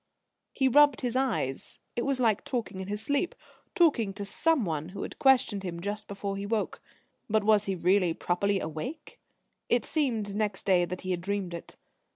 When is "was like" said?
2.07-2.43